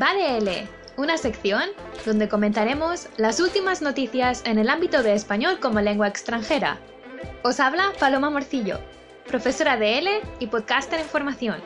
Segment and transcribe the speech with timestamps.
[0.00, 1.62] Va de L, una sección
[2.06, 6.78] donde comentaremos las últimas noticias en el ámbito de español como lengua extranjera.
[7.42, 8.78] Os habla Paloma Morcillo,
[9.26, 11.56] profesora de L y podcaster en formación.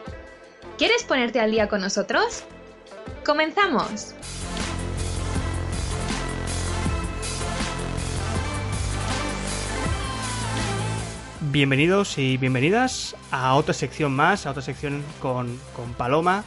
[0.78, 2.44] ¿Quieres ponerte al día con nosotros?
[3.22, 4.14] ¡Comenzamos!
[11.50, 16.44] Bienvenidos y bienvenidas a otra sección más, a otra sección con, con Paloma.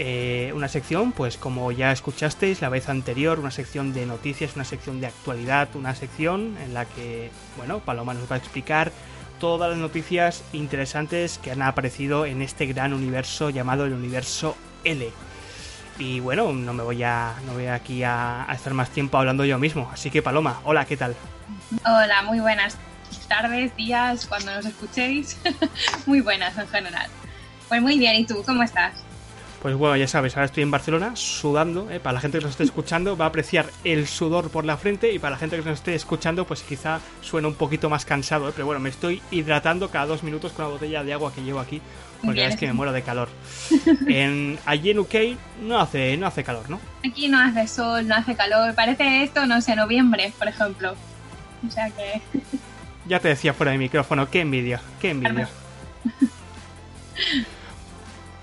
[0.00, 4.64] Eh, una sección, pues como ya escuchasteis la vez anterior, una sección de noticias, una
[4.64, 8.92] sección de actualidad, una sección en la que, bueno, Paloma nos va a explicar
[9.40, 15.10] todas las noticias interesantes que han aparecido en este gran universo llamado el universo L.
[15.98, 19.44] Y bueno, no me voy a, no voy aquí a, a estar más tiempo hablando
[19.44, 19.90] yo mismo.
[19.92, 21.16] Así que Paloma, hola, ¿qué tal?
[21.84, 22.76] Hola, muy buenas
[23.26, 25.36] tardes, días, cuando nos escuchéis.
[26.06, 27.10] muy buenas en general.
[27.68, 29.07] Pues muy bien, ¿y tú cómo estás?
[29.62, 31.90] Pues bueno, ya sabes, ahora estoy en Barcelona sudando.
[31.90, 31.98] ¿eh?
[31.98, 35.12] Para la gente que nos esté escuchando va a apreciar el sudor por la frente
[35.12, 38.48] y para la gente que nos esté escuchando pues quizá suena un poquito más cansado.
[38.48, 38.52] ¿eh?
[38.54, 41.58] Pero bueno, me estoy hidratando cada dos minutos con la botella de agua que llevo
[41.58, 41.82] aquí
[42.24, 43.28] porque es que me muero de calor.
[44.06, 45.14] En, allí en UK
[45.62, 46.80] no hace, no hace calor, ¿no?
[47.04, 48.74] Aquí no hace sol, no hace calor.
[48.74, 50.94] Parece esto, no sé, noviembre, por ejemplo.
[51.66, 52.20] O sea que...
[53.06, 55.48] Ya te decía fuera de micrófono, qué envidia, qué envidia.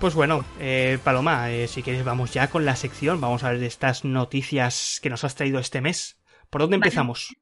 [0.00, 3.62] Pues bueno, eh, Paloma, eh, si quieres vamos ya con la sección, vamos a ver
[3.62, 6.18] estas noticias que nos has traído este mes.
[6.50, 7.34] ¿Por dónde empezamos?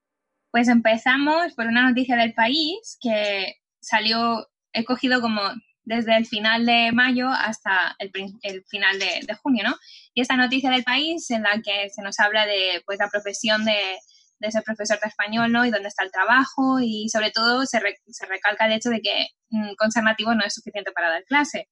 [0.52, 5.40] Pues empezamos por una noticia del país que salió, he cogido como
[5.82, 9.76] desde el final de mayo hasta el, el final de, de, junio, ¿no?
[10.14, 13.64] Y esta noticia del país en la que se nos habla de pues, la profesión
[13.64, 13.98] de,
[14.38, 15.66] de ser profesor de español, ¿no?
[15.66, 19.00] Y dónde está el trabajo y sobre todo se, re, se recalca el hecho de
[19.00, 21.68] que mmm, con ser nativo no es suficiente para dar clase.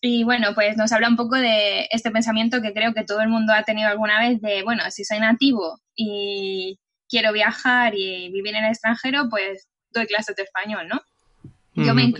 [0.00, 3.28] Y bueno, pues nos habla un poco de este pensamiento que creo que todo el
[3.28, 8.54] mundo ha tenido alguna vez de, bueno, si soy nativo y quiero viajar y vivir
[8.54, 11.00] en el extranjero, pues doy clases de español, ¿no?
[11.74, 12.12] Yo me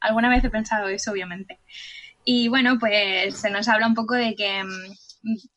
[0.00, 1.60] alguna vez he pensado eso, obviamente.
[2.24, 4.62] Y bueno, pues se nos habla un poco de que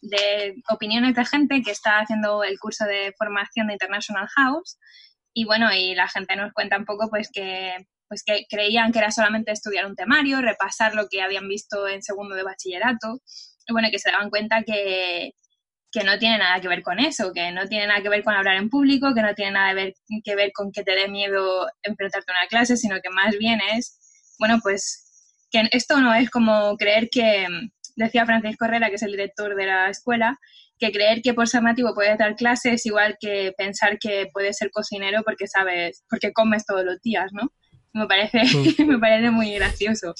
[0.01, 4.77] de opiniones de gente que está haciendo el curso de formación de International House
[5.33, 7.75] y bueno, y la gente nos cuenta un poco pues que
[8.07, 12.01] pues que creían que era solamente estudiar un temario, repasar lo que habían visto en
[12.01, 13.21] segundo de bachillerato,
[13.67, 15.31] y bueno, que se daban cuenta que,
[15.91, 18.35] que no tiene nada que ver con eso, que no tiene nada que ver con
[18.35, 21.07] hablar en público, que no tiene nada que ver, que ver con que te dé
[21.07, 23.97] miedo enfrentarte a una clase, sino que más bien es,
[24.37, 27.47] bueno, pues que esto no es como creer que,
[27.95, 30.37] decía Francisco Herrera, que es el director de la escuela,
[30.77, 34.57] que creer que por ser nativo puedes dar clases es igual que pensar que puedes
[34.57, 37.53] ser cocinero porque sabes, porque comes todos los días, ¿no?
[37.95, 38.85] Me parece, mm.
[38.87, 40.13] me parece muy gracioso.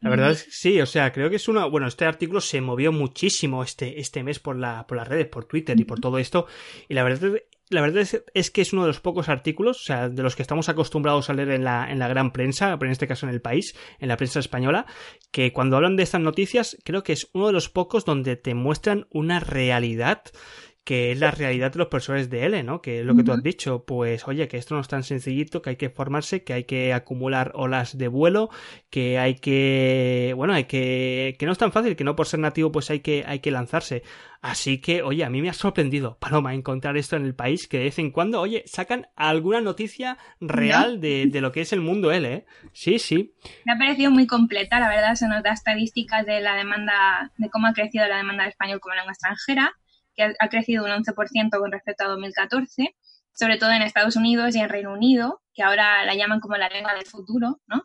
[0.00, 1.66] La verdad es que sí, o sea, creo que es una.
[1.66, 5.44] Bueno, este artículo se movió muchísimo este, este mes por, la, por las redes, por
[5.44, 6.46] Twitter y por todo esto.
[6.88, 7.32] Y la verdad,
[7.70, 10.36] la verdad es, es, que es uno de los pocos artículos, o sea, de los
[10.36, 13.26] que estamos acostumbrados a leer en la, en la gran prensa, pero en este caso
[13.26, 14.86] en el país, en la prensa española,
[15.32, 18.54] que cuando hablan de estas noticias, creo que es uno de los pocos donde te
[18.54, 20.22] muestran una realidad
[20.84, 22.82] que es la realidad de los profesores de L, ¿no?
[22.82, 25.62] Que es lo que tú has dicho, pues oye, que esto no es tan sencillito,
[25.62, 28.50] que hay que formarse, que hay que acumular olas de vuelo,
[28.90, 32.40] que hay que, bueno, hay que, que no es tan fácil, que no por ser
[32.40, 34.02] nativo pues hay que, hay que lanzarse.
[34.40, 37.78] Así que, oye, a mí me ha sorprendido, Paloma, encontrar esto en el país, que
[37.78, 41.80] de vez en cuando, oye, sacan alguna noticia real de, de lo que es el
[41.80, 42.44] mundo L, ¿eh?
[42.72, 43.36] Sí, sí.
[43.64, 47.50] Me ha parecido muy completa, la verdad, se nos da estadísticas de la demanda, de
[47.50, 49.72] cómo ha crecido la demanda de español como lengua extranjera
[50.14, 52.94] que ha crecido un 11% con respecto a 2014,
[53.34, 56.68] sobre todo en Estados Unidos y en Reino Unido, que ahora la llaman como la
[56.68, 57.84] lengua del futuro, ¿no?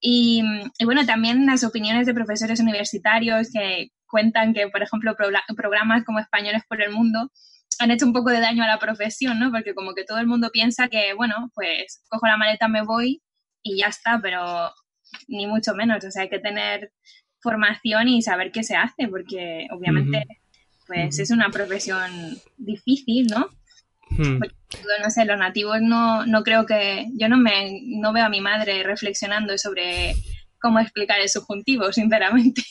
[0.00, 0.42] Y,
[0.78, 6.04] y bueno, también las opiniones de profesores universitarios que cuentan que, por ejemplo, pro programas
[6.04, 7.30] como Españoles por el Mundo
[7.78, 9.50] han hecho un poco de daño a la profesión, ¿no?
[9.50, 13.22] Porque como que todo el mundo piensa que, bueno, pues cojo la maleta, me voy
[13.62, 14.72] y ya está, pero
[15.28, 16.04] ni mucho menos.
[16.04, 16.92] O sea, hay que tener
[17.40, 20.41] formación y saber qué se hace, porque obviamente uh -huh
[20.92, 22.10] pues es una profesión
[22.56, 23.48] difícil, ¿no?
[24.10, 24.38] Hmm.
[24.38, 24.54] Porque,
[25.02, 28.40] no sé, los nativos no, no creo que, yo no me, no veo a mi
[28.40, 30.14] madre reflexionando sobre
[30.62, 32.62] cómo explicar el subjuntivo, sinceramente.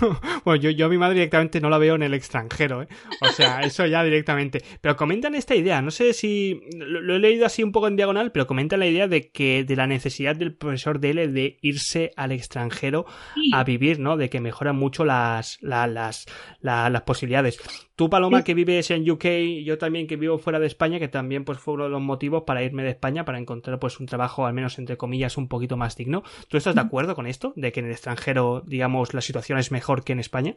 [0.44, 2.88] bueno, yo, yo a mi madre directamente no la veo en el extranjero, ¿eh?
[3.20, 4.62] O sea, eso ya directamente.
[4.80, 7.96] Pero comentan esta idea, no sé si lo, lo, he leído así un poco en
[7.96, 11.58] diagonal, pero comentan la idea de que de la necesidad del profesor de L de
[11.60, 13.04] irse al extranjero
[13.34, 13.50] sí.
[13.52, 14.16] a vivir, ¿no?
[14.16, 16.24] De que mejora mucho las, la, las,
[16.60, 17.58] la, las posibilidades.
[17.96, 18.44] Tú, Paloma, sí.
[18.44, 19.26] que vives en UK,
[19.64, 22.42] yo también que vivo fuera de España, que también pues fue uno de los motivos
[22.44, 25.76] para irme de España, para encontrar pues un trabajo, al menos entre comillas, un poquito
[25.76, 26.24] más digno.
[26.48, 27.52] ¿Tú estás de acuerdo con esto?
[27.56, 30.56] ¿De que en el extranjero, digamos, la situación es mejor que en España?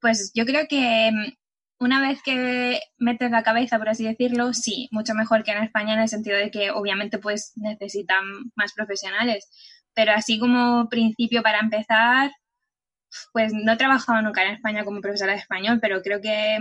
[0.00, 4.88] Pues yo creo que mm, una vez que metes la cabeza, por así decirlo, sí,
[4.90, 8.24] mucho mejor que en España en el sentido de que obviamente pues necesitan
[8.56, 9.48] más profesionales.
[9.94, 12.30] Pero así como principio para empezar,
[13.32, 16.58] pues no he trabajado nunca en España como profesora de español, pero creo que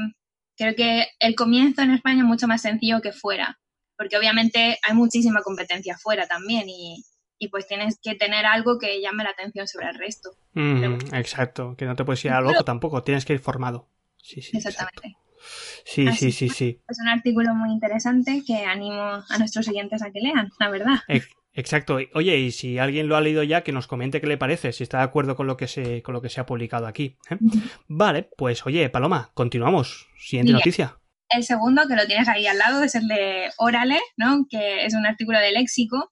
[0.57, 3.59] creo que el comienzo en España es mucho más sencillo que fuera,
[3.95, 7.03] porque obviamente hay muchísima competencia fuera también y,
[7.49, 10.31] pues tienes que tener algo que llame la atención sobre el resto.
[11.13, 13.89] exacto, que no te puedes ir a loco tampoco, tienes que ir formado.
[14.17, 15.17] Sí, sí, Exactamente.
[15.85, 16.81] Sí, sí, sí, sí.
[16.89, 20.95] Es un artículo muy interesante que animo a nuestros oyentes a que lean, la verdad.
[21.53, 21.97] Exacto.
[22.13, 24.83] Oye, y si alguien lo ha leído ya, que nos comente qué le parece, si
[24.83, 27.17] está de acuerdo con lo que se, con lo que se ha publicado aquí.
[27.29, 27.37] ¿eh?
[27.87, 30.07] Vale, pues oye, Paloma, continuamos.
[30.19, 30.99] Siguiente noticia.
[31.29, 34.45] El segundo, que lo tienes ahí al lado, es el de Orale, ¿no?
[34.49, 36.11] Que es un artículo de léxico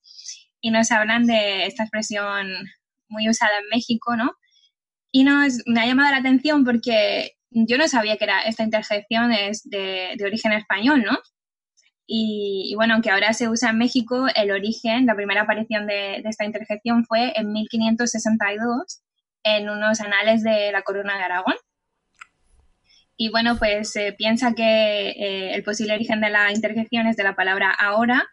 [0.66, 2.48] y nos hablan de esta expresión
[3.08, 4.34] muy usada en México, ¿no?
[5.12, 9.32] Y nos, me ha llamado la atención porque yo no sabía que era esta interjección
[9.32, 11.20] es de, de origen español, ¿no?
[12.08, 16.46] Y, bueno, aunque ahora se usa en México, el origen, la primera aparición de, esta
[16.46, 19.04] interjección fue en 1562
[19.44, 21.56] en unos anales de la Corona de Aragón.
[23.18, 27.24] Y bueno, pues se piensa que eh, el posible origen de la interjección es de
[27.24, 28.28] la palabra ahora,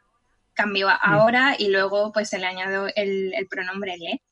[0.54, 1.12] cambió a mm.
[1.12, 4.22] ahora y luego pues se le añadió el, pronombre le.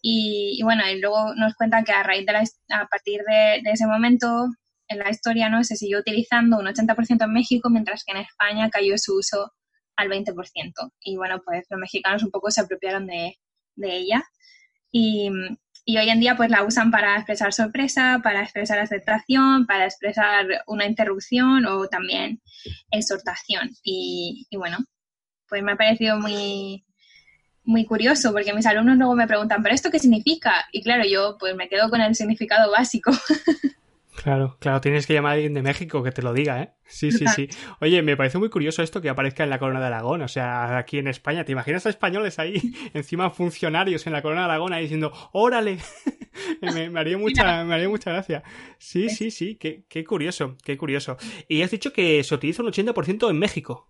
[0.00, 3.70] Y, bueno, y luego nos cuentan que a raíz de la, a partir de, de
[3.72, 4.46] ese momento
[4.88, 8.70] en la historia no se siguió utilizando un 80% en México, mientras que en España
[8.70, 9.52] cayó su uso
[9.96, 10.72] al 20%.
[11.00, 13.36] Y bueno, pues los mexicanos un poco se apropiaron de,
[13.76, 14.24] ella.
[14.90, 20.46] Y, hoy en día pues la usan para expresar sorpresa, para expresar aceptación, para expresar
[20.66, 22.40] una interrupción o también
[22.90, 23.70] exhortación.
[23.82, 24.78] Y, y bueno,
[25.48, 26.84] pues me ha parecido muy,
[27.64, 30.66] muy curioso porque mis alumnos luego me preguntan, ¿pero esto qué significa?
[30.72, 33.12] Y claro, yo pues me quedo con el significado básico.
[34.22, 36.72] Claro, claro, tienes que llamar a alguien de México que te lo diga, ¿eh?
[36.86, 37.48] Sí, sí, sí.
[37.80, 40.76] Oye, me parece muy curioso esto que aparezca en la Corona de Aragón, o sea,
[40.76, 41.44] aquí en España.
[41.44, 42.60] ¿Te imaginas a españoles ahí,
[42.94, 45.78] encima funcionarios en la Corona de Aragón ahí diciendo, órale?
[46.90, 48.42] me, haría mucha, me haría mucha gracia.
[48.78, 51.16] Sí, sí, sí, qué, qué curioso, qué curioso.
[51.46, 53.88] Y has dicho que se utiliza un 80% en México.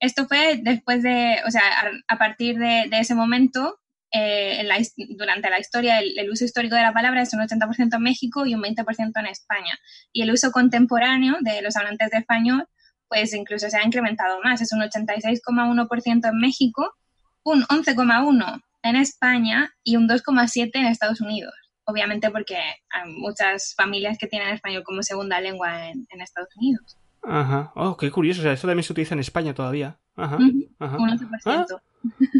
[0.00, 1.62] Esto fue después de, o sea,
[2.06, 3.80] a, partir de, ese momento,
[4.12, 4.66] eh,
[5.10, 8.54] durante la historia el, uso histórico de la palabra es un 80% en México y
[8.54, 9.78] un 20% en España.
[10.12, 12.68] Y el uso contemporáneo de los hablantes de español,
[13.08, 14.60] pues incluso se ha incrementado más.
[14.60, 16.94] Es un 86,1% en México,
[17.42, 21.54] un 11,1% en España y un 2,7% en Estados Unidos.
[21.84, 26.98] Obviamente porque hay muchas familias que tienen español como segunda lengua en, en Estados Unidos.
[27.28, 27.72] Ajá.
[27.74, 28.40] Oh, qué curioso.
[28.40, 29.98] O sea, eso también se utiliza en España todavía.
[30.16, 30.38] Ajá.
[30.78, 30.96] ajá.
[30.96, 31.80] Un 11%.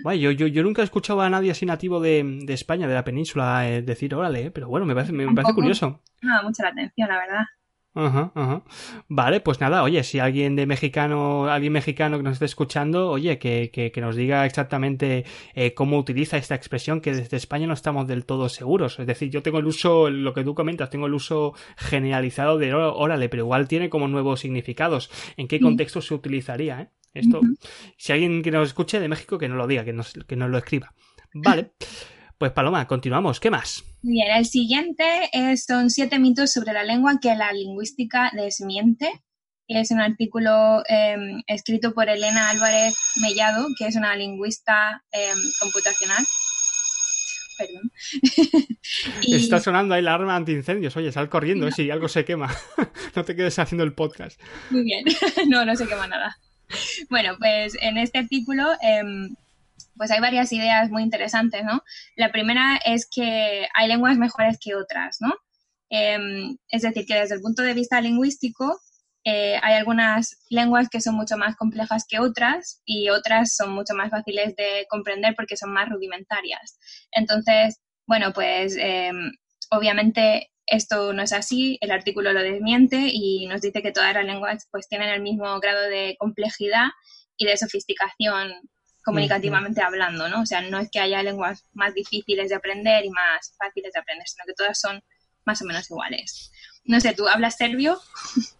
[0.04, 0.14] Ah.
[0.14, 3.04] yo, yo, yo, nunca he escuchado a nadie así nativo de, de España, de la
[3.04, 6.00] península, eh, decir órale, eh, pero bueno, me parece, me, me parece curioso.
[6.22, 7.44] Da mucha la atención, la verdad.
[7.94, 8.62] Ajá, ajá.
[9.08, 13.38] Vale, pues nada, oye, si alguien de mexicano, alguien mexicano que nos esté escuchando, oye,
[13.38, 15.24] que, que, que nos diga exactamente
[15.54, 18.98] eh, cómo utiliza esta expresión, que desde España no estamos del todo seguros.
[19.00, 22.72] Es decir, yo tengo el uso, lo que tú comentas, tengo el uso generalizado de
[22.74, 25.10] órale, pero igual tiene como nuevos significados.
[25.36, 26.82] ¿En qué contexto se utilizaría?
[26.82, 26.88] Eh?
[27.14, 27.40] Esto,
[27.96, 30.50] si alguien que nos escuche de México, que no lo diga, que nos, que nos
[30.50, 30.94] lo escriba.
[31.34, 31.72] Vale.
[32.38, 33.40] Pues Paloma, continuamos.
[33.40, 33.84] ¿Qué más?
[34.00, 39.24] Bien, el siguiente son siete mitos sobre la lengua que la lingüística desmiente.
[39.66, 46.24] Es un artículo em, escrito por Elena Álvarez Mellado, que es una lingüista em, computacional.
[47.58, 47.92] Perdón.
[49.26, 50.96] Está sonando ahí la arma antiincendios.
[50.96, 52.54] Oye, sal corriendo eh, si algo se quema.
[53.16, 54.40] no te quedes haciendo el podcast.
[54.70, 55.04] Muy bien.
[55.48, 56.38] no, no se quema nada.
[57.10, 59.34] Bueno, pues en este artículo em,
[59.98, 61.82] pues hay varias ideas muy interesantes, ¿no?
[62.16, 65.34] La primera es que hay lenguas mejores que otras, ¿no?
[65.90, 68.80] Em, es decir, que desde el punto de vista lingüístico
[69.24, 73.94] eh, hay algunas lenguas que son mucho más complejas que otras y otras son mucho
[73.94, 76.78] más fáciles de comprender porque son más rudimentarias.
[77.12, 79.32] Entonces, bueno, pues em,
[79.70, 84.24] obviamente esto no es así, el artículo lo desmiente y nos dice que todas las
[84.24, 86.88] lenguas pues tienen el mismo grado de complejidad
[87.36, 88.52] y de sofisticación
[89.08, 90.42] comunicativamente hablando, ¿no?
[90.42, 94.00] O sea, no es que haya lenguas más difíciles de aprender y más fáciles de
[94.00, 95.02] aprender, sino que todas son
[95.44, 96.52] más o menos iguales.
[96.84, 97.98] No sé, ¿tú hablas serbio?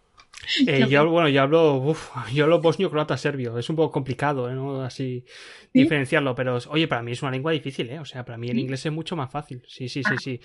[0.67, 3.59] Eh, yo, bueno, yo hablo, uf, yo hablo bosnio, croata, serbio.
[3.59, 4.55] Es un poco complicado, ¿eh?
[4.55, 4.83] ¿no?
[4.83, 5.25] Así
[5.75, 7.99] diferenciarlo, pero oye, para mí es una lengua difícil, ¿eh?
[7.99, 9.63] O sea, para mí el inglés es mucho más fácil.
[9.69, 10.19] Sí, sí, sí, ah.
[10.19, 10.41] sí.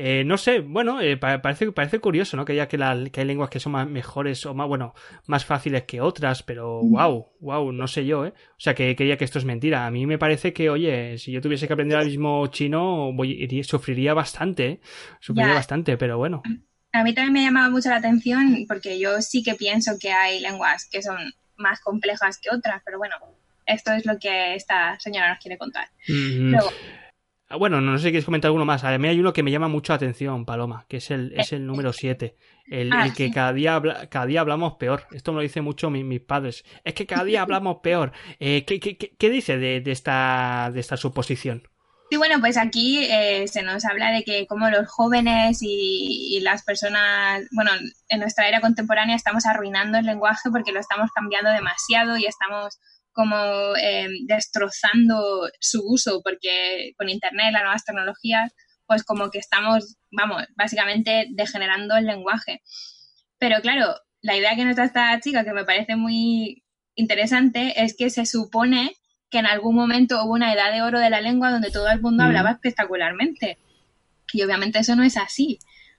[0.00, 2.44] Eh, no sé, bueno, eh, parece, parece curioso, ¿no?
[2.44, 2.78] Que ya que,
[3.10, 4.94] que hay lenguas que son más mejores o más, bueno,
[5.26, 8.32] más fáciles que otras, pero wow, wow, no sé yo, ¿eh?
[8.32, 9.86] O sea, que creía que esto es mentira.
[9.86, 13.64] A mí me parece que, oye, si yo tuviese que aprender al mismo chino, voy,
[13.64, 14.80] sufriría bastante, ¿eh?
[15.18, 16.44] Sufriría bastante, pero bueno.
[16.92, 20.38] A mí también me llamaba mucho la atención porque yo sí que pienso que hay
[20.38, 21.18] lenguas que son
[21.56, 23.16] más complejas que otras, pero bueno,
[23.66, 25.88] esto es lo que esta señora nos quiere contar.
[26.06, 26.70] Luego,
[27.56, 28.84] bueno, no sé si quieres comentar alguno más.
[28.84, 31.52] A mí hay uno que me llama mucho la atención, Paloma, que es el, es
[31.52, 32.36] el número 7.
[32.66, 33.32] El, Ah, el que sí.
[33.32, 35.04] cada día, habla- cada día hablamos peor.
[35.12, 36.64] Esto me lo dicen mucho mi- mis padres.
[36.84, 38.12] Es que cada día hablamos peor.
[38.38, 41.62] Eh, ¿qué, qué, qué- qué dice de, de esta, de esta suposición?
[42.10, 46.40] Sí, bueno, pues aquí eh, se nos habla de que como los jóvenes y, y
[46.40, 47.70] las personas, bueno,
[48.08, 52.78] en nuestra era contemporánea estamos arruinando el lenguaje porque lo estamos cambiando demasiado y estamos
[53.18, 58.52] como eh, destrozando su uso porque con Internet, las nuevas tecnologías,
[58.86, 62.62] pues como que estamos, vamos, básicamente degenerando el lenguaje.
[63.36, 66.62] Pero claro, la idea que nos da esta chica, que me parece muy
[66.94, 68.92] interesante, es que se supone
[69.30, 72.00] que en algún momento hubo una edad de oro de la lengua donde todo el
[72.00, 72.26] mundo Mm.
[72.26, 73.58] hablaba espectacularmente.
[74.32, 75.58] Y obviamente eso no es así,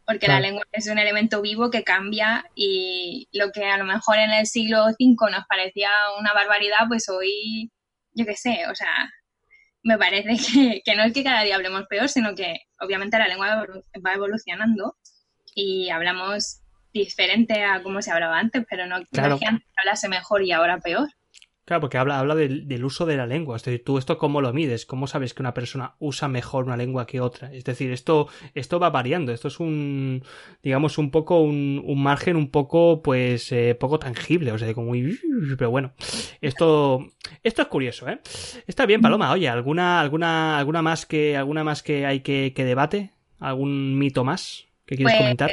[0.10, 0.42] porque Claro.
[0.42, 4.32] la lengua es un elemento vivo que cambia y lo que a lo mejor en
[4.32, 5.90] el siglo V nos parecía
[6.20, 7.72] una barbaridad, pues hoy,
[8.14, 8.90] yo qué sé, o sea,
[9.84, 10.30] me parece
[10.80, 13.68] que, que no es que cada día hablemos peor, sino que obviamente la lengua
[14.04, 14.98] va evolucionando
[15.54, 16.62] y hablamos
[16.92, 19.36] diferente a como se hablaba antes, pero no, no Claro.
[19.36, 21.08] es que antes hablase mejor y ahora peor.
[21.70, 23.56] Claro, porque habla, habla del, del uso de la lengua.
[23.56, 26.76] Es decir, tú esto cómo lo mides, cómo sabes que una persona usa mejor una
[26.76, 27.54] lengua que otra.
[27.54, 29.32] Es decir, esto, esto va variando.
[29.32, 30.24] Esto es un,
[30.64, 34.52] digamos, un poco, un, un margen un poco, pues, eh, poco tangible.
[34.52, 35.20] O sea, como muy,
[35.60, 35.94] pero bueno,
[36.42, 37.06] esto,
[37.44, 38.20] esto es curioso, ¿eh?
[38.66, 39.32] Está bien, Paloma.
[39.32, 44.24] Oye, alguna, alguna, alguna más que, alguna más que hay que, que debate, algún mito
[44.24, 45.52] más que quieres comentar.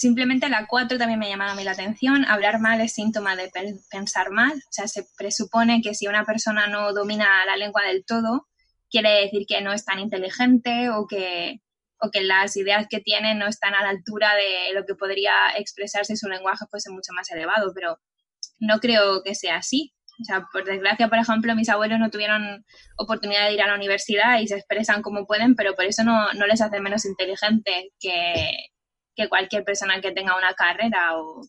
[0.00, 2.24] Simplemente la 4 también me llamaba a mí la atención.
[2.24, 4.52] Hablar mal es síntoma de pe- pensar mal.
[4.54, 8.46] O sea, se presupone que si una persona no domina la lengua del todo,
[8.90, 11.60] quiere decir que no es tan inteligente o que,
[12.00, 15.32] o que las ideas que tiene no están a la altura de lo que podría
[15.56, 17.72] expresarse si su lenguaje fuese mucho más elevado.
[17.74, 17.98] Pero
[18.60, 19.92] no creo que sea así.
[20.20, 22.64] O sea, por desgracia, por ejemplo, mis abuelos no tuvieron
[22.96, 26.32] oportunidad de ir a la universidad y se expresan como pueden, pero por eso no,
[26.34, 28.12] no les hace menos inteligentes que,
[29.14, 31.42] que cualquier persona que tenga una carrera o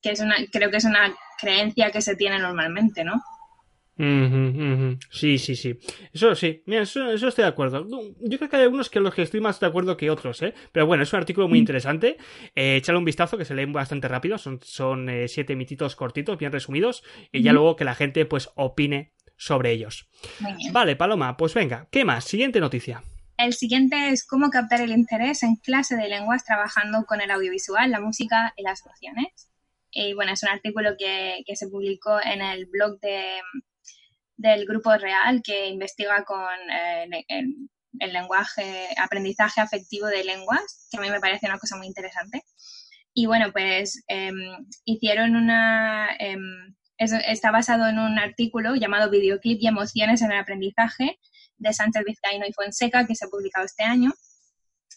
[0.00, 3.22] que es una, creo que es una creencia que se tiene normalmente, ¿no?
[5.10, 5.78] Sí, sí, sí.
[6.12, 6.62] Eso sí.
[6.66, 7.86] Mira, eso, eso estoy de acuerdo.
[8.20, 10.52] Yo creo que hay algunos que los que estoy más de acuerdo que otros, ¿eh?
[10.72, 12.16] Pero bueno, es un artículo muy interesante.
[12.54, 14.36] Eh, échale un vistazo que se leen bastante rápido.
[14.38, 17.04] Son, son eh, siete mititos cortitos, bien resumidos.
[17.30, 20.08] Y ya luego que la gente, pues, opine sobre ellos.
[20.72, 21.86] Vale, Paloma, pues venga.
[21.90, 22.24] ¿Qué más?
[22.24, 23.02] Siguiente noticia.
[23.36, 27.90] El siguiente es cómo captar el interés en clase de lenguas trabajando con el audiovisual,
[27.90, 29.50] la música y las emociones.
[29.90, 33.40] Y bueno, es un artículo que, que se publicó en el blog de,
[34.36, 41.00] del Grupo Real que investiga con eh, el lenguaje, aprendizaje afectivo de lenguas, que a
[41.00, 42.42] mí me parece una cosa muy interesante.
[43.14, 46.16] Y bueno, pues em, hicieron una...
[46.18, 51.18] em, eso está basado en un artículo llamado Videoclip y emociones en el aprendizaje
[51.56, 54.12] de Sánchez Vizcaíno y Fonseca que se ha publicado este año.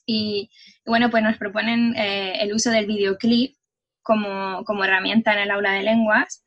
[0.05, 0.49] Y,
[0.85, 3.55] y bueno, pues nos proponen eh, el uso del videoclip
[4.01, 6.43] como, como herramienta en el aula de lenguas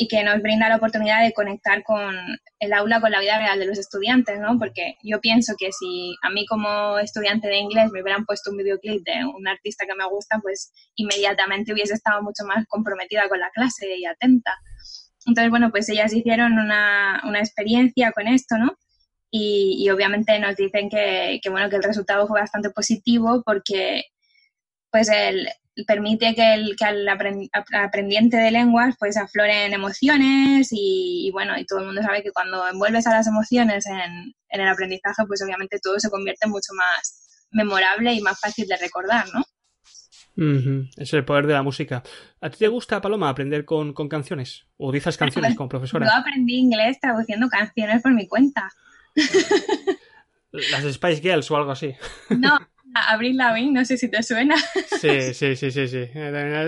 [0.00, 2.16] y que nos brinda la oportunidad de conectar con
[2.58, 4.58] el aula, con la vida real de los estudiantes, ¿no?
[4.58, 8.56] Porque yo pienso que si a mí como estudiante de inglés me hubieran puesto un
[8.56, 13.40] videoclip de un artista que me gusta, pues inmediatamente hubiese estado mucho más comprometida con
[13.40, 14.56] la clase y atenta.
[15.26, 18.78] Entonces, bueno, pues ellas hicieron una, una experiencia con esto, ¿no?
[19.30, 24.04] Y, y obviamente nos dicen que, que, bueno, que el resultado fue bastante positivo porque
[24.90, 25.46] pues el,
[25.86, 31.64] permite que, el, que aprend, aprendiente de lenguas pues afloren emociones y, y, bueno, y
[31.64, 35.42] todo el mundo sabe que cuando envuelves a las emociones en, en el aprendizaje pues
[35.42, 39.40] obviamente todo se convierte mucho más memorable y más fácil de recordar, ¿no?
[40.36, 40.90] Uh -huh.
[40.96, 42.02] Es el poder de la música.
[42.40, 44.66] ¿A ti te gusta, Paloma, aprender con, con canciones?
[44.76, 46.06] ¿O utilizas canciones como profesora?
[46.06, 48.70] Yo aprendí inglés traduciendo canciones por mi cuenta.
[50.52, 51.94] Las Spice Girls o algo así.
[52.30, 52.58] No,
[52.94, 54.56] Abril Lavigne, no sé si te suena.
[55.00, 56.06] Sí, sí, sí, sí, sí.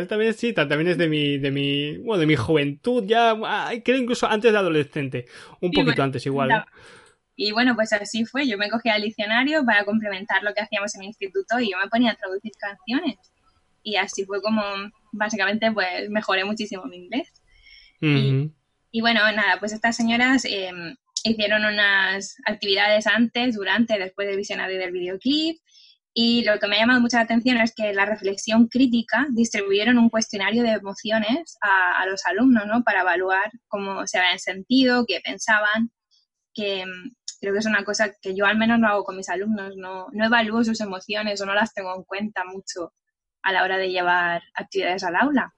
[0.09, 3.35] También sí, también es de mi, de mi, bueno, de mi juventud ya,
[3.85, 5.26] creo incluso antes de adolescente,
[5.61, 6.50] un Sí, poquito bueno, antes igual.
[6.50, 6.62] ¿eh?
[7.35, 8.47] Y bueno, pues así fue.
[8.47, 11.79] Yo me cogía el diccionario para complementar lo que hacíamos en el instituto y yo
[11.83, 13.17] me ponía a traducir canciones.
[13.83, 14.62] Y así fue como,
[15.12, 17.33] básicamente, pues mejoré muchísimo mi inglés.
[18.00, 18.52] Uh -huh.
[18.93, 20.71] Y, y, bueno, nada, pues estas señoras eh,
[21.25, 25.57] hicieron unas actividades antes, durante, después del visionario del videoclip.
[26.14, 30.11] Y lo que me ha llamado mucha atención es que la reflexión crítica distribuyeron un
[30.11, 32.83] cuestionario de emociones a, los alumnos, ¿no?
[32.83, 35.90] Para evaluar cómo se habían sentido, qué pensaban,
[36.52, 39.31] que mm, creo que es una cosa que yo al menos no hago con mis
[39.31, 42.92] alumnos, no, no evalúo sus emociones o no las tengo en cuenta mucho
[43.42, 45.54] a la hora de llevar actividades al aula.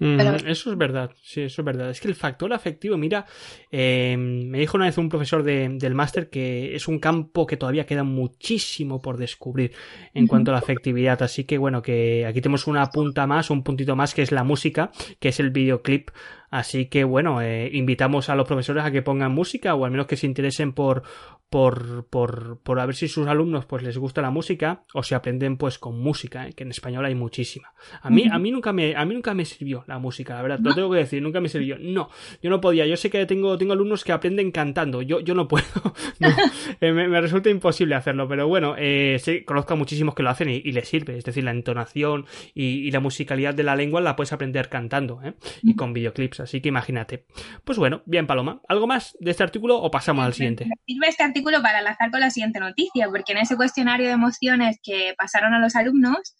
[0.00, 1.90] Eso es verdad, sí, eso es verdad.
[1.90, 3.26] Es que el factor afectivo, mira,
[3.70, 7.84] eh, me dijo una vez un profesor del máster que es un campo que todavía
[7.84, 9.72] queda muchísimo por descubrir
[10.14, 11.22] en cuanto a la afectividad.
[11.22, 14.42] Así que bueno, que aquí tenemos una punta más, un puntito más, que es la
[14.42, 16.10] música, que es el videoclip
[16.50, 20.06] Así que bueno, eh, invitamos a los profesores a que pongan música o al menos
[20.06, 21.04] que se interesen por,
[21.48, 25.14] por, por, por a ver si sus alumnos pues les gusta la música o si
[25.14, 26.52] aprenden pues con música, ¿eh?
[26.52, 27.72] que en español hay muchísima.
[28.02, 30.60] A mí, a mí nunca me, a mí nunca me sirvió la música, la verdad,
[30.60, 31.76] lo tengo que decir, nunca me sirvió.
[31.78, 32.08] No,
[32.42, 35.48] yo no podía, yo sé que tengo, tengo alumnos que aprenden cantando, yo, yo no
[35.48, 35.64] puedo,
[36.80, 40.70] eh, me, resulta imposible hacerlo, pero bueno, eh, conozco a muchísimos que lo hacen y,
[40.70, 44.32] les sirve, es decir, la entonación y, y, la musicalidad de la lengua la puedes
[44.32, 45.34] aprender cantando, ¿eh?
[45.62, 47.26] y con videoclips así que imagínate.
[47.64, 50.66] Pues bueno, bien Paloma, ¿algo más de este artículo o pasamos al siguiente?
[50.86, 54.78] Sirve este artículo para enlazar con la siguiente noticia, porque en ese cuestionario de emociones
[54.82, 56.34] que pasaron a los alumnos,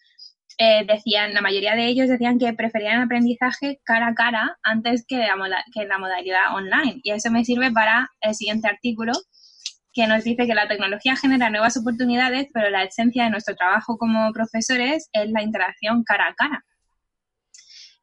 [0.58, 5.16] eh, decían, la mayoría de ellos decían que preferían aprendizaje cara a cara antes que
[5.16, 7.00] la, que la modalidad online.
[7.02, 9.12] Y eso me sirve para el siguiente artículo,
[9.92, 13.96] que nos dice que la tecnología genera nuevas oportunidades, pero la esencia de nuestro trabajo
[13.96, 16.64] como profesores es la interacción cara a cara.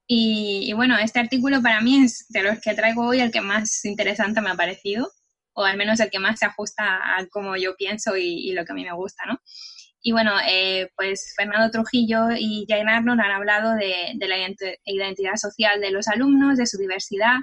[0.10, 3.84] Y, bueno, este artículo para mí es de los que traigo hoy el que más
[3.84, 5.12] interesante me ha parecido,
[5.54, 8.72] o al menos el que más se ajusta a cómo yo pienso y, lo que
[8.72, 9.42] a mí me gusta, ¿no?
[10.02, 14.38] Y bueno, eh, pues Fernando Trujillo y Jane Arnold han hablado de, la
[14.86, 17.36] identidad social de los alumnos, de su diversidad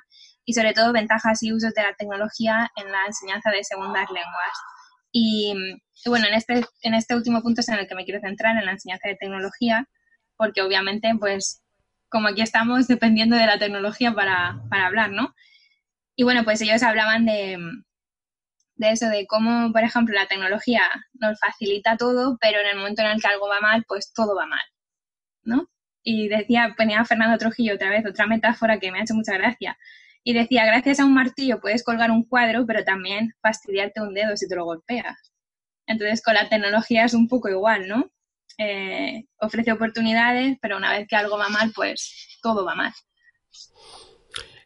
[0.46, 4.58] y sobre todo ventajas y usos de la tecnología en la enseñanza de segundas lenguas.
[5.12, 5.52] Y,
[6.04, 8.56] y bueno, en este, en este último punto es en el que me quiero centrar,
[8.56, 9.86] en la enseñanza de tecnología,
[10.36, 11.63] porque obviamente pues
[12.14, 15.34] como aquí estamos dependiendo de la tecnología para, hablar, ¿no?
[16.14, 17.58] Y bueno, pues ellos hablaban de,
[18.76, 20.82] de eso, de cómo, por ejemplo, la tecnología
[21.14, 24.36] nos facilita todo, pero en el momento en el que algo va mal, pues todo
[24.36, 24.62] va mal,
[25.42, 25.68] ¿no?
[26.04, 29.76] Y decía, ponía Fernando Trujillo otra vez, otra metáfora que me ha hecho mucha gracia.
[30.22, 34.36] Y decía, gracias a un martillo puedes colgar un cuadro, pero también fastidiarte un dedo
[34.36, 35.32] si te lo golpeas.
[35.88, 38.08] Entonces, con la tecnología es un poco igual, ¿no?
[38.58, 42.92] Eh, ofrece oportunidades, pero una vez que algo va mal, pues todo va mal.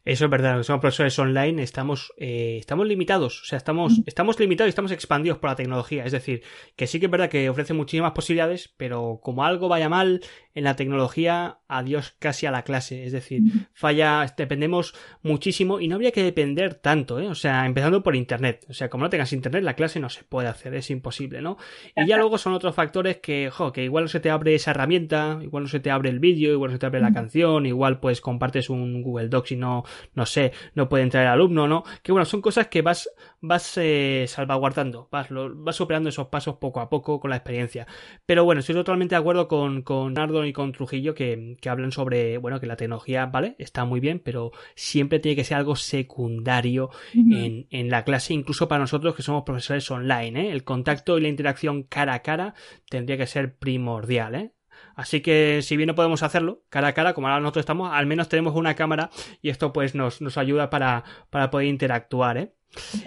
[0.05, 4.69] Eso es verdad, somos profesores online, estamos, eh, estamos limitados, o sea, estamos, estamos limitados
[4.69, 6.05] y estamos expandidos por la tecnología.
[6.05, 6.43] Es decir,
[6.77, 10.21] que sí que es verdad que ofrece muchísimas posibilidades, pero como algo vaya mal
[10.55, 13.05] en la tecnología, adiós casi a la clase.
[13.05, 17.29] Es decir, falla, dependemos muchísimo y no habría que depender tanto, ¿eh?
[17.29, 18.67] O sea, empezando por internet.
[18.69, 21.59] O sea, como no tengas internet, la clase no se puede hacer, es imposible, ¿no?
[21.95, 24.73] Y ya luego son otros factores que, jo, que igual no se te abre esa
[24.73, 27.67] herramienta, igual no se te abre el vídeo, igual no se te abre la canción,
[27.67, 29.85] igual pues compartes un Google Docs y no
[30.15, 31.85] no sé, no puede entrar el alumno, ¿no?
[32.03, 36.57] Que bueno, son cosas que vas, vas eh, salvaguardando, vas, lo, vas superando esos pasos
[36.57, 37.87] poco a poco con la experiencia.
[38.27, 41.93] Pero bueno, estoy totalmente de acuerdo con, con Nardo y con Trujillo que, que hablan
[41.93, 43.57] sobre, bueno, que la tecnología, ¿vale?
[43.59, 48.69] Está muy bien, pero siempre tiene que ser algo secundario en, en la clase, incluso
[48.69, 50.53] para nosotros que somos profesores online, ¿eh?
[50.53, 52.55] El contacto y la interacción cara a cara
[52.89, 54.53] tendría que ser primordial, ¿eh?
[54.95, 58.07] Así que si bien no podemos hacerlo cara a cara, como ahora nosotros estamos, al
[58.07, 59.11] menos tenemos una cámara
[59.43, 62.53] y esto pues nos, nos ayuda para, para poder interactuar, ¿eh?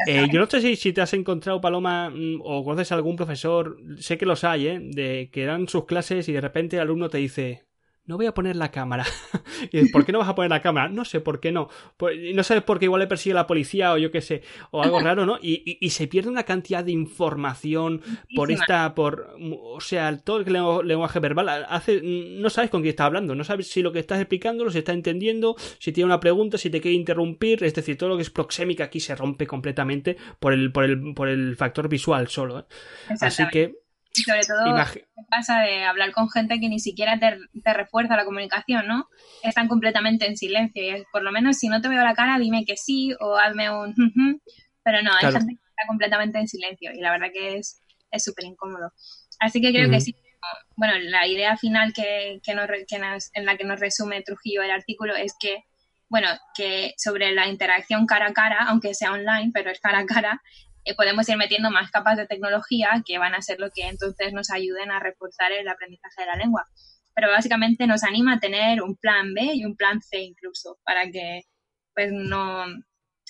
[0.08, 3.78] Eh, yo no sé si, si, te has encontrado, Paloma, mm, o conoces algún profesor,
[4.00, 4.80] sé que los hay, ¿eh?
[4.82, 7.66] De que dan sus clases y de repente el alumno te dice,
[8.12, 9.06] no voy a poner la cámara.
[9.72, 10.90] y ¿por qué no vas a poner la cámara?
[10.90, 11.70] No sé, ¿por qué no?
[11.96, 14.84] Pues, no sabes por qué igual le persigue la policía o yo qué sé, o
[14.84, 15.40] algo raro, ¿no?
[15.42, 18.02] Y, y, se pierde una cantidad de información
[18.36, 23.06] por esta, por, o sea, todo el lenguaje verbal hace, no sabes con quién está
[23.06, 26.20] hablando, no sabes si lo que estás explicando lo se está entendiendo, si tiene una
[26.20, 29.48] pregunta, si te quiere interrumpir, es decir, todo lo que es proxémica aquí se rompe
[29.48, 32.64] completamente por el, por el, por el factor visual solo, ¿eh?
[33.22, 33.81] Así que
[34.14, 34.76] y sobre todo,
[35.30, 39.08] pasa de hablar con gente que ni siquiera te, refuerza la comunicación, ¿no?
[39.44, 40.84] Están completamente en silencio.
[40.84, 43.70] Y por lo menos, si no te veo la cara, dime que sí o hazme
[43.70, 43.96] un.
[44.84, 46.92] Pero no, hay gente que está completamente en silencio.
[46.94, 47.78] Y la verdad que es
[48.18, 48.92] súper incómodo.
[49.40, 50.16] Así que creo que sí.
[50.76, 55.16] Bueno, la idea final que, que, nos, en la que nos resume Trujillo el artículo
[55.16, 55.64] es que
[56.12, 60.06] bueno, que sobre la interacción cara a cara, aunque sea online, pero es cara a
[60.06, 60.42] cara,
[60.86, 64.34] eh, podemos ir metiendo más capas de tecnología que van a ser lo que entonces
[64.34, 66.68] nos ayuden a reforzar el aprendizaje de la lengua.
[67.14, 71.10] Pero básicamente nos anima a tener un plan B y un plan C incluso para
[71.12, 71.44] que
[71.94, 72.66] pues no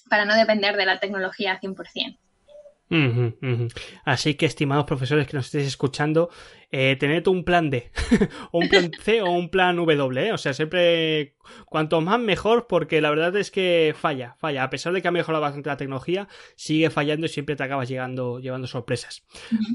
[0.10, 2.21] para no depender de la tecnología 100%.
[4.04, 6.30] Así que, estimados profesores que nos estéis escuchando,
[6.72, 7.92] eh, tened un plan D,
[8.52, 10.34] o un plan C o un plan W, ¿eh?
[10.34, 14.64] o sea, siempre cuanto más mejor, porque la verdad es que falla, falla.
[14.64, 17.88] A pesar de que ha mejorado bastante la tecnología, sigue fallando y siempre te acabas
[17.88, 19.24] llegando, llevando sorpresas.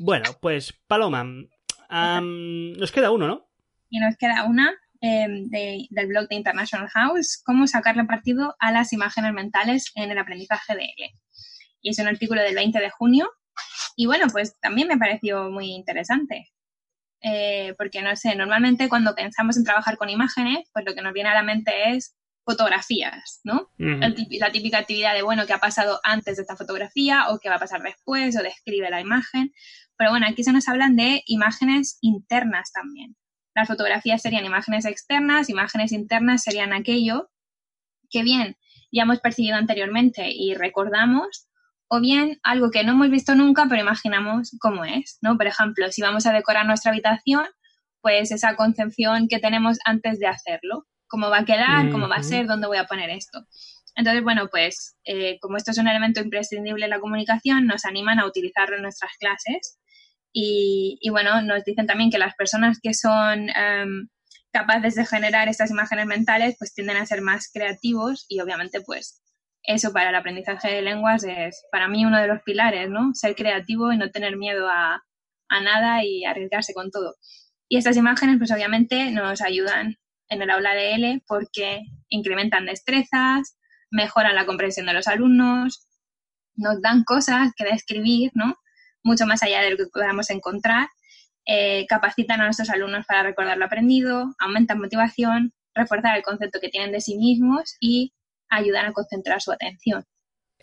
[0.01, 3.49] Bueno, pues Paloma, nos queda uno, ¿no?
[3.89, 8.93] Y nos queda una em, del blog de International House, cómo sacarle partido a las
[8.93, 11.15] imágenes mentales en el aprendizaje de L.
[11.87, 13.31] Y es un artículo del 20 de junio.
[13.95, 16.51] Y bueno, pues también me pareció muy interesante.
[17.23, 21.13] Eh, porque no sé, normalmente cuando pensamos en trabajar con imágenes, pues lo que nos
[21.13, 23.71] viene a la mente es fotografías, ¿no?
[23.79, 27.55] La típica actividad de, bueno, qué ha pasado antes de esta fotografía o qué va
[27.55, 29.53] a pasar después o describe la imagen.
[29.97, 33.17] Pero bueno, aquí se nos hablan de imágenes internas también.
[33.55, 37.31] Las fotografías serían imágenes externas, imágenes internas serían aquello
[38.11, 38.57] que bien
[38.93, 41.46] ya hemos percibido anteriormente y recordamos,
[41.89, 45.37] o bien algo que no hemos visto nunca, pero imaginamos cómo es, ¿no?
[45.37, 47.47] Por ejemplo, si vamos a decorar nuestra habitación,
[48.01, 52.23] pues esa concepción que tenemos antes de hacerlo cómo va a quedar, cómo va a
[52.23, 53.47] ser, dónde voy a poner esto.
[53.95, 58.19] Entonces, bueno, pues eh, como esto es un elemento imprescindible en la comunicación, nos animan
[58.19, 59.79] a utilizarlo en nuestras clases
[60.33, 64.09] y, bueno, nos dicen también que las personas que son em,
[64.53, 69.23] capaces de generar estas imágenes mentales, pues tienden a ser más creativos y obviamente, pues
[69.67, 73.11] eso para el aprendizaje de lenguas es para mí uno de los pilares, ¿no?
[73.15, 75.03] Ser creativo y no tener miedo a,
[75.51, 77.17] nada y arriesgarse con todo.
[77.69, 79.97] Y estas imágenes, pues obviamente nos ayudan
[80.29, 83.59] en el aula de L porque incrementan destrezas,
[83.91, 85.89] mejoran la comprensión de los alumnos,
[86.55, 88.55] nos dan cosas que describir, ¿no?
[89.03, 90.89] Mucho más allá de lo que podamos encontrar,
[91.45, 96.69] eh, capacitan a nuestros alumnos para recordar lo aprendido, aumentan motivación, refuerzan el concepto que
[96.69, 98.13] tienen de sí mismos y
[98.49, 100.05] ayudan a concentrar su atención.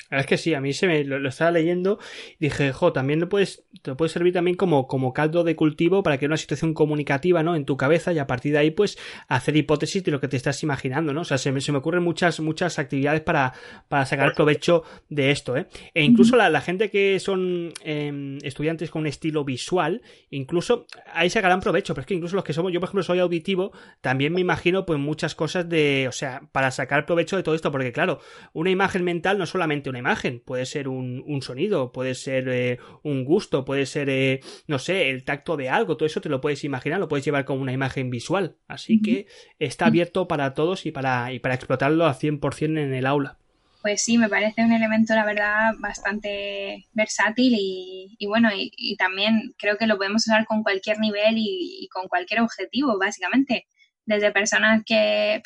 [0.10, 1.99] Es que sí, a mí se me lo, estaba leyendo
[2.39, 6.03] y dije, jo, también lo puedes, te puede servir también como, como caldo de cultivo
[6.03, 7.56] para que una situación comunicativa, ¿no?
[7.56, 10.38] En tu cabeza y a partir de ahí, pues, hacer hipótesis de lo que te
[10.38, 11.21] estás imaginando, ¿no?
[11.21, 13.53] O sea, se me, se me ocurren muchas, muchas actividades para,
[13.88, 15.67] para sacar provecho de esto, ¿eh?
[15.93, 21.29] E incluso la, la gente que son em, estudiantes con un estilo visual, incluso ahí
[21.29, 24.34] sacarán provecho, pero es que incluso los que somos, yo por ejemplo soy auditivo, también
[24.34, 27.91] me imagino, pues, muchas cosas de, o sea, para sacar provecho de todo esto, porque
[27.91, 28.19] claro,
[28.53, 32.79] una imagen mental no solamente una imagen, puede ser un, un sonido, puede ser eh,
[33.03, 36.41] un gusto, puede ser, eh, no sé, el tacto de algo, todo eso te lo
[36.41, 38.57] puedes imaginar, lo puedes llevar como una imagen visual.
[38.67, 39.27] Así que
[39.59, 43.37] está abierto para todos y para, y para explotarlo al 100% en el aula.
[43.83, 49.77] Pues sí, me parece un elemento, la verdad, bastante versátil y, bueno, y, también creo
[49.77, 53.67] que lo podemos usar con cualquier nivel y, con cualquier objetivo, básicamente.
[54.05, 55.41] Desde personas que,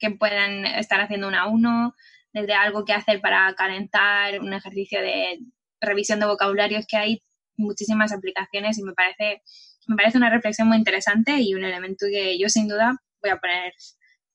[0.00, 1.94] que puedan estar haciendo una a uno,
[2.36, 5.38] desde algo que hacer para calentar, un ejercicio de
[5.80, 7.22] revisión de vocabularios que hay
[7.56, 9.42] muchísimas aplicaciones y me parece,
[9.86, 13.38] me parece una reflexión muy interesante y un elemento que yo sin duda voy a
[13.38, 13.72] poner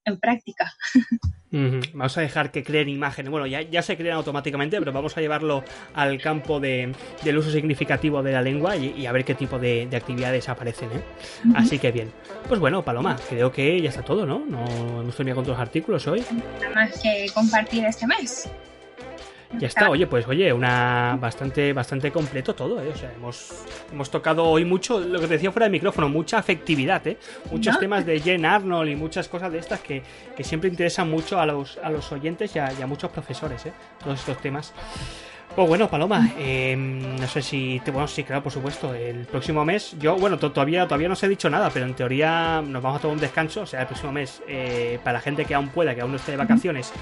[0.06, 0.74] en práctica.
[1.52, 3.30] Vamos a dejar que creen imágenes.
[3.30, 7.52] Bueno, ya, ya se crean automáticamente, pero vamos a llevarlo al campo de, del uso
[7.52, 10.90] significativo de la lengua y, a ver qué tipo de, actividades aparecen.
[10.92, 11.02] ¿eh?
[11.56, 12.12] Así que bien.
[12.48, 14.46] Pues bueno, Paloma, creo que ya está todo, ¿no?
[14.46, 14.66] No
[15.02, 16.24] hemos terminado con todos los artículos hoy.
[16.62, 18.50] Nada más que compartir este mes.
[19.60, 22.90] Ya está, oye, pues oye, una bastante, bastante completo todo, ¿eh?
[22.94, 26.38] O sea, hemos, hemos tocado hoy mucho, lo que te decía fuera del micrófono, mucha
[26.38, 27.18] afectividad, ¿eh?
[27.52, 30.04] Muchos temas de Jen Arnold y muchas cosas de estas que,
[30.40, 33.74] siempre interesan mucho a los, a los oyentes y a, muchos profesores, ¿eh?
[34.04, 34.74] Todos estos temas.
[35.56, 39.98] Pues bueno, Paloma, em, no sé si, bueno, sí, claro, por supuesto, el próximo mes,
[40.00, 43.02] yo, bueno, todavía, todavía no os he dicho nada, pero en teoría nos vamos a
[43.02, 45.94] tomar un descanso, o sea, el próximo mes, eh, para la gente que aún pueda,
[45.94, 46.94] que aún no esté de vacaciones,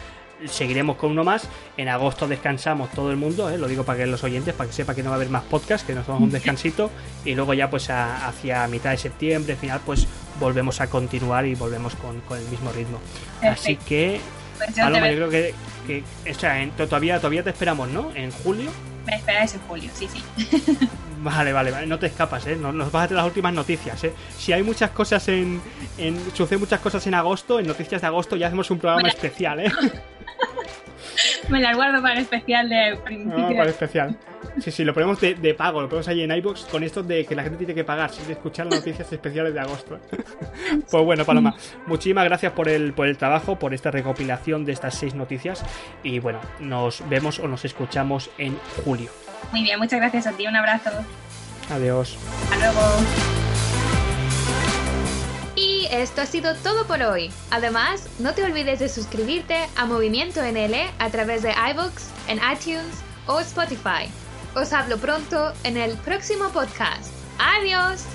[0.48, 1.48] seguiremos con uno más.
[1.78, 3.58] En agosto descansamos todo el mundo, ¿eh?
[3.58, 5.44] lo digo para que los oyentes, para que sepa que no va a haber más
[5.44, 6.92] podcast, que nos tomamos un descansito.
[7.26, 10.08] Y luego ya pues hacia mitad de septiembre, final, pues
[10.40, 13.00] volvemos a continuar y volvemos con, el mismo ritmo.
[13.42, 14.20] Así que,
[14.58, 15.54] pues yo, creo que,
[16.88, 18.12] todavía, todavía te esperamos, ¿no?
[18.16, 18.72] En julio.
[19.06, 20.78] Me esperáis en julio, sí, sí.
[21.22, 22.56] Vale, vale, vale, no te escapas, ¿eh?
[22.56, 24.14] Nos, vas a hacer las últimas noticias, ¿eh?
[24.38, 25.62] Si hay muchas cosas en,
[25.98, 26.18] en...
[26.34, 29.72] Suceden muchas cosas en agosto, en noticias de agosto ya hacemos un programa especial, ¿eh?
[31.52, 33.38] Me las guardo para el especial de principio.
[33.38, 34.18] No, para el especial.
[34.60, 37.36] Sí, sí, lo ponemos de, pago, lo ponemos ahí en iBox con esto de que
[37.36, 40.00] la gente tiene que pagar sin escuchar las noticias especiales de agosto.
[40.92, 41.56] pues bueno, Paloma,
[41.88, 45.64] muchísimas gracias por el, por el trabajo, por esta recopilación de estas seis noticias.
[46.04, 49.10] Y bueno, nos vemos o nos escuchamos en julio.
[49.52, 50.92] Muy bien, muchas gracias a ti, un abrazo.
[51.70, 52.18] Adiós.
[52.44, 53.49] Hasta luego
[55.90, 57.32] esto ha sido todo por hoy.
[57.52, 63.04] Además, no te olvides de suscribirte a Movimiento NL a través de iBooks, en iTunes
[63.28, 64.10] o Spotify.
[64.56, 67.14] Os hablo pronto en el próximo podcast.
[67.38, 68.06] ¡Adiós!